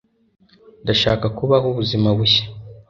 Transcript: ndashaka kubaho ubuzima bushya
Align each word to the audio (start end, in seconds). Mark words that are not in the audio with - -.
ndashaka 0.83 1.25
kubaho 1.37 1.65
ubuzima 1.73 2.09
bushya 2.17 2.45